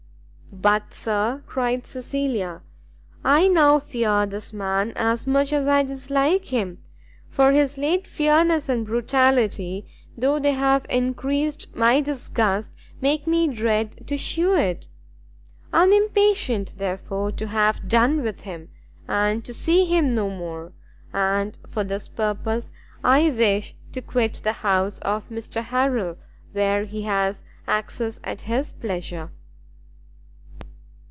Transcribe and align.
"But 0.53 0.93
Sir," 0.93 1.43
cried 1.47 1.87
Cecilia, 1.87 2.61
"I 3.23 3.47
now 3.47 3.79
fear 3.79 4.25
this 4.25 4.51
man 4.51 4.91
as 4.97 5.25
much 5.25 5.53
as 5.53 5.65
I 5.65 5.81
dislike 5.81 6.43
him, 6.51 6.79
for 7.29 7.53
his 7.53 7.77
late 7.77 8.05
fierceness 8.05 8.67
and 8.67 8.85
brutality, 8.85 9.85
though 10.17 10.39
they 10.39 10.51
have 10.51 10.85
encreased 10.89 11.73
my 11.73 12.01
disgust, 12.01 12.73
make 12.99 13.27
me 13.27 13.47
dread 13.47 14.05
to 14.07 14.17
shew 14.17 14.53
it. 14.53 14.89
I 15.71 15.83
am 15.85 15.93
impatient, 15.93 16.73
therefore, 16.77 17.31
to 17.31 17.47
have 17.47 17.87
done 17.87 18.21
with 18.21 18.41
him, 18.41 18.71
and 19.07 19.45
to 19.45 19.53
see 19.53 19.85
him 19.85 20.13
no 20.13 20.29
more. 20.29 20.73
And 21.13 21.57
for 21.69 21.85
this 21.85 22.09
purpose, 22.09 22.71
I 23.05 23.29
wish 23.29 23.73
to 23.93 24.01
quit 24.01 24.41
the 24.43 24.51
house 24.51 24.99
of 24.99 25.29
Mr 25.29 25.63
Harrel, 25.63 26.17
where 26.51 26.83
he 26.83 27.03
has 27.03 27.41
access 27.69 28.19
at 28.25 28.41
his 28.41 28.73
pleasure." 28.73 29.31